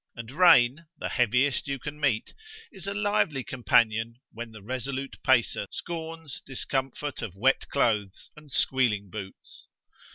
And 0.15 0.31
rain, 0.31 0.87
the 0.97 1.09
heaviest 1.09 1.67
you 1.67 1.77
can 1.77 1.99
meet, 1.99 2.33
is 2.71 2.87
a 2.87 2.93
lively 2.95 3.43
companion 3.43 4.15
when 4.31 4.51
the 4.51 4.63
resolute 4.63 5.19
pacer 5.23 5.67
scorns 5.69 6.41
discomfort 6.43 7.21
of 7.21 7.35
wet 7.35 7.69
clothes 7.69 8.31
and 8.35 8.49
squealing 8.49 9.11
boots. 9.11 9.67